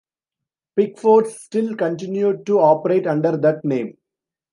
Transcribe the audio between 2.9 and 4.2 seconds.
under that name.